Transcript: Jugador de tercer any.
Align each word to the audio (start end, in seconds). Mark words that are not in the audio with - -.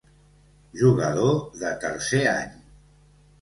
Jugador 0.79 1.35
de 1.65 1.75
tercer 1.85 2.23
any. 2.33 2.57